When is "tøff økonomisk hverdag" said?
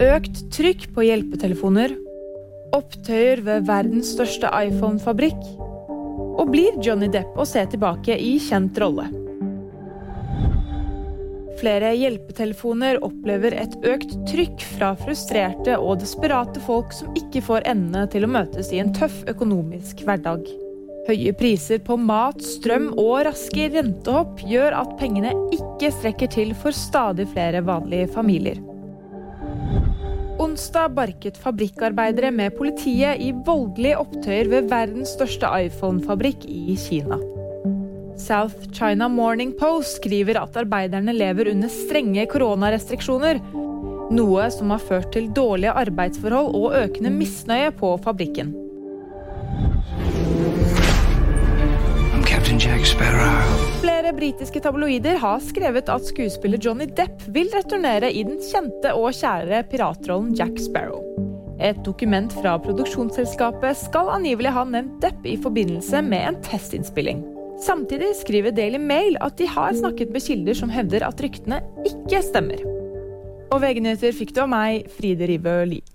18.96-20.48